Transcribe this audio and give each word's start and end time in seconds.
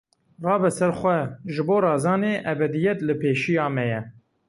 Rabe 0.45 0.69
ser 0.77 0.93
xwe, 1.01 1.17
ji 1.53 1.61
bo 1.67 1.77
razanê 1.85 2.33
ebediyet 2.51 2.99
li 3.07 3.13
pêşiya 3.21 3.65
me 3.75 3.83
ye! 3.91 3.99